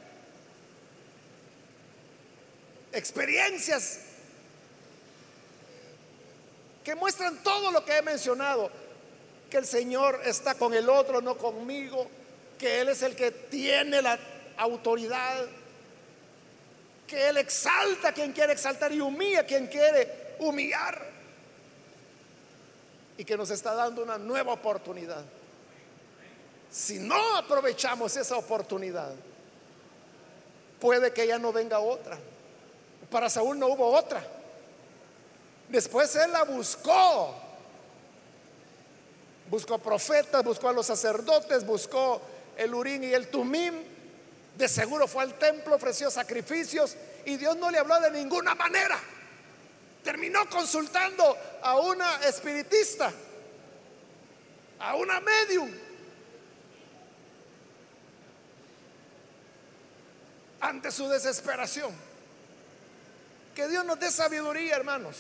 [2.96, 4.00] experiencias
[6.84, 8.70] que muestran todo lo que he mencionado,
[9.50, 12.08] que el Señor está con el otro, no conmigo,
[12.60, 14.20] que Él es el que tiene la
[14.58, 15.46] autoridad,
[17.08, 21.04] que Él exalta a quien quiere exaltar y humilla a quien quiere humillar,
[23.18, 25.24] y que nos está dando una nueva oportunidad.
[26.70, 29.14] Si no aprovechamos esa oportunidad,
[30.80, 32.20] puede que ya no venga otra.
[33.10, 34.26] Para Saúl no hubo otra.
[35.70, 37.36] Después él la buscó.
[39.50, 42.22] Buscó profetas, buscó a los sacerdotes, buscó
[42.58, 43.76] el Urín y el Tumim.
[44.58, 46.96] De seguro fue al templo, ofreció sacrificios
[47.26, 48.98] y Dios no le habló de ninguna manera.
[50.04, 53.12] Terminó consultando a una espiritista,
[54.80, 55.72] a una medium.
[60.62, 61.92] Ante su desesperación.
[63.56, 65.16] Que Dios nos dé sabiduría, hermanos,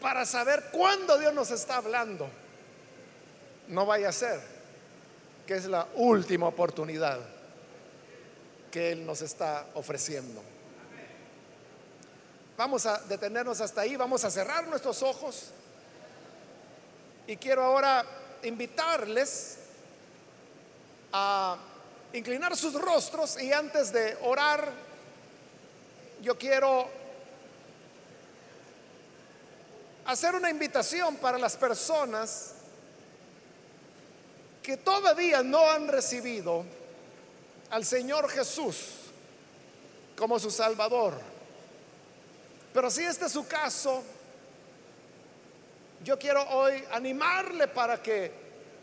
[0.00, 2.28] para saber cuándo Dios nos está hablando.
[3.68, 4.40] No vaya a ser
[5.46, 7.20] que es la última oportunidad
[8.70, 10.42] que Él nos está ofreciendo.
[12.56, 15.48] Vamos a detenernos hasta ahí, vamos a cerrar nuestros ojos
[17.26, 18.04] y quiero ahora
[18.42, 19.58] invitarles
[21.12, 21.56] a
[22.12, 24.70] inclinar sus rostros y antes de orar,
[26.22, 26.88] yo quiero
[30.06, 32.54] hacer una invitación para las personas
[34.62, 36.64] que todavía no han recibido
[37.70, 38.90] al Señor Jesús
[40.16, 41.14] como su Salvador.
[42.72, 44.04] Pero si este es su caso,
[46.04, 48.30] yo quiero hoy animarle para que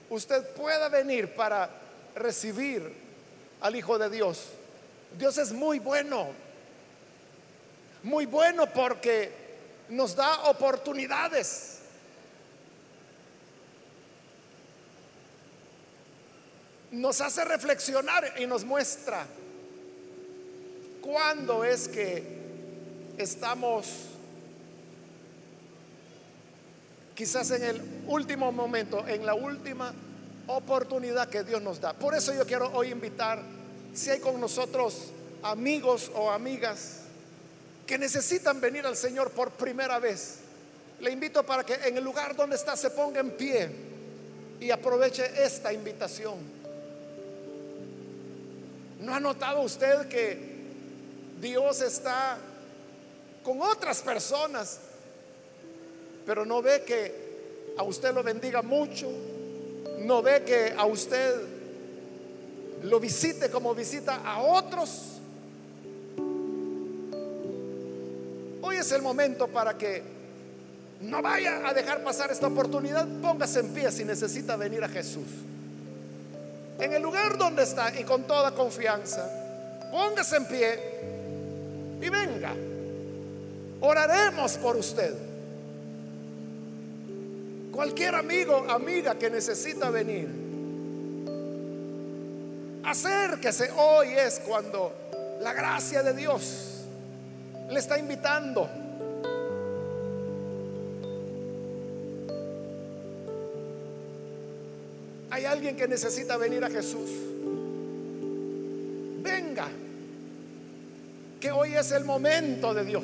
[0.10, 1.70] usted pueda venir para
[2.16, 2.94] recibir
[3.62, 4.48] al Hijo de Dios.
[5.18, 6.49] Dios es muy bueno
[8.04, 9.32] muy bueno porque
[9.90, 11.80] nos da oportunidades.
[16.92, 19.26] Nos hace reflexionar y nos muestra
[21.02, 22.24] cuándo es que
[23.18, 23.88] estamos
[27.14, 29.94] quizás en el último momento, en la última
[30.48, 31.94] oportunidad que Dios nos da.
[31.94, 33.42] Por eso yo quiero hoy invitar,
[33.94, 35.12] si hay con nosotros
[35.44, 37.02] amigos o amigas,
[37.90, 40.36] que necesitan venir al Señor por primera vez,
[41.00, 43.68] le invito para que en el lugar donde está se ponga en pie
[44.60, 46.38] y aproveche esta invitación.
[49.00, 50.38] ¿No ha notado usted que
[51.42, 52.38] Dios está
[53.42, 54.82] con otras personas,
[56.28, 59.10] pero no ve que a usted lo bendiga mucho?
[60.02, 61.42] ¿No ve que a usted
[62.84, 65.19] lo visite como visita a otros?
[68.80, 70.02] Es el momento para que
[71.02, 73.08] no vaya a dejar pasar esta oportunidad.
[73.22, 75.28] Póngase en pie si necesita venir a Jesús.
[76.80, 79.30] En el lugar donde está y con toda confianza,
[79.92, 80.80] póngase en pie
[82.02, 82.54] y venga.
[83.82, 85.14] Oraremos por usted.
[87.72, 90.28] Cualquier amigo, amiga que necesita venir,
[92.84, 93.72] acérquese.
[93.78, 94.94] Hoy es cuando
[95.42, 96.69] La gracia de Dios
[97.70, 98.68] le está invitando.
[105.30, 107.10] Hay alguien que necesita venir a Jesús.
[109.22, 109.68] Venga,
[111.40, 113.04] que hoy es el momento de Dios.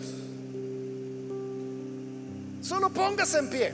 [2.61, 3.73] Solo póngase en pie.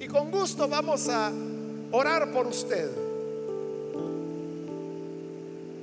[0.00, 1.30] Y con gusto vamos a
[1.92, 2.90] orar por usted.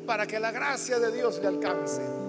[0.05, 2.26] Para que la gracia de Dios le alcance.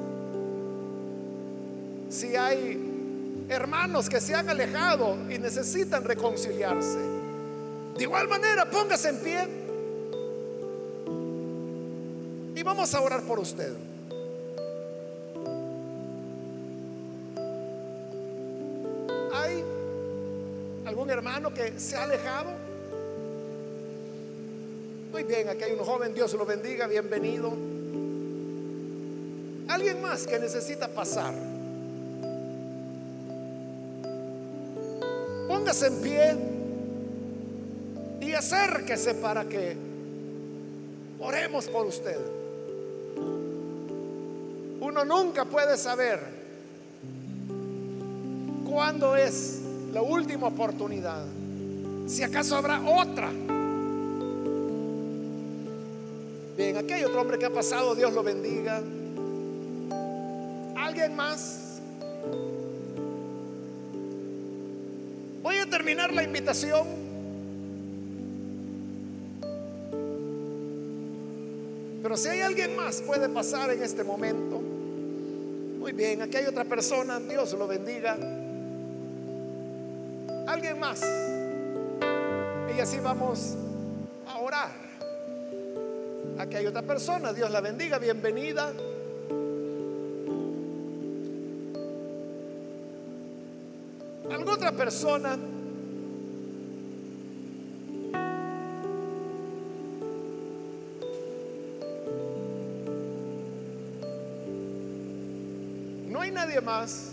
[2.18, 6.98] Si hay hermanos que se han alejado y necesitan reconciliarse.
[7.96, 9.48] De igual manera, póngase en pie.
[12.56, 13.72] Y vamos a orar por usted.
[20.84, 22.50] algún hermano que se ha alejado?
[25.12, 27.52] Muy bien, aquí hay un joven, Dios lo bendiga, bienvenido.
[29.68, 31.57] Alguien más que necesita pasar.
[35.68, 36.34] En pie
[38.22, 39.76] y acérquese para que
[41.20, 42.16] oremos por usted.
[44.80, 46.20] Uno nunca puede saber
[48.66, 49.60] cuándo es
[49.92, 51.26] la última oportunidad.
[52.06, 53.30] Si acaso habrá otra.
[56.56, 58.80] Bien, aquí hay otro hombre que ha pasado, Dios lo bendiga.
[60.76, 61.78] ¿Alguien más?
[65.88, 66.86] Terminar la invitación.
[72.02, 74.60] Pero si hay alguien más, puede pasar en este momento.
[75.78, 78.18] Muy bien, aquí hay otra persona, Dios lo bendiga.
[80.46, 81.00] Alguien más.
[82.76, 83.56] Y así vamos
[84.26, 84.72] a orar.
[86.38, 87.32] Aquí hay otra persona.
[87.32, 87.98] Dios la bendiga.
[87.98, 88.74] Bienvenida.
[94.30, 95.38] ¿Alguna otra persona?
[106.48, 107.10] Nadie más.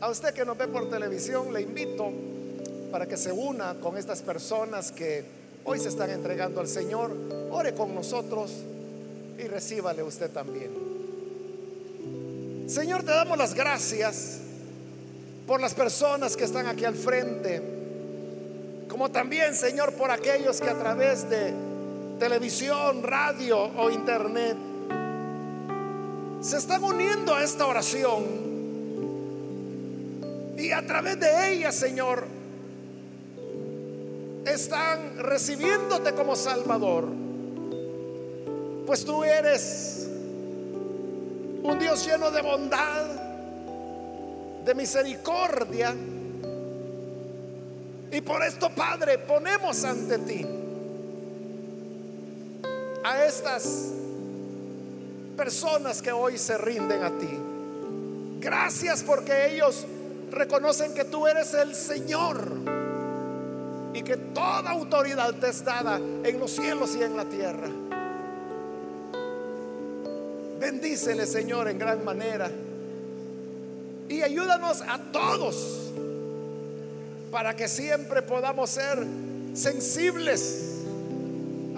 [0.00, 2.10] A usted que nos ve por televisión, le invito
[2.90, 5.24] para que se una con estas personas que
[5.64, 7.16] hoy se están entregando al Señor.
[7.50, 8.52] Ore con nosotros
[9.38, 10.70] y recíbale usted también.
[12.66, 14.38] Señor, te damos las gracias
[15.46, 17.62] por las personas que están aquí al frente,
[18.88, 21.67] como también, Señor, por aquellos que a través de
[22.18, 24.56] televisión, radio o internet
[26.40, 28.24] se están uniendo a esta oración
[30.56, 32.26] y a través de ella, Señor,
[34.44, 37.08] están recibiéndote como Salvador.
[38.86, 40.08] Pues tú eres
[41.62, 43.06] un Dios lleno de bondad,
[44.64, 45.94] de misericordia.
[48.10, 50.46] Y por esto, Padre, ponemos ante ti
[53.08, 53.88] a estas
[55.34, 57.28] personas que hoy se rinden a ti.
[58.38, 59.86] Gracias porque ellos
[60.30, 62.38] reconocen que tú eres el Señor
[63.94, 67.68] y que toda autoridad te es dada en los cielos y en la tierra.
[70.60, 72.50] Bendícele, Señor, en gran manera.
[74.10, 75.92] Y ayúdanos a todos
[77.30, 79.06] para que siempre podamos ser
[79.54, 80.77] sensibles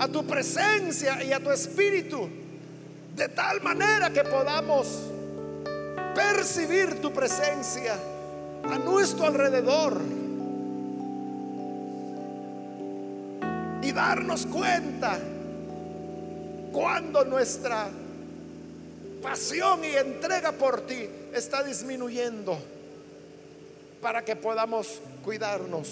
[0.01, 2.29] a tu presencia y a tu espíritu.
[3.15, 4.89] De tal manera que podamos
[6.15, 7.97] percibir tu presencia
[8.65, 10.01] a nuestro alrededor
[13.83, 15.19] y darnos cuenta
[16.73, 17.89] cuando nuestra
[19.23, 22.59] pasión y entrega por ti está disminuyendo
[24.01, 25.89] para que podamos cuidarnos.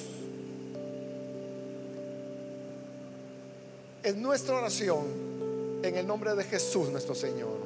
[4.02, 5.06] Es nuestra oración
[5.82, 7.58] en el nombre de Jesús nuestro Señor.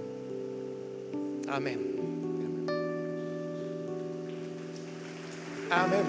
[1.49, 1.93] Amén.
[5.71, 6.05] Amén.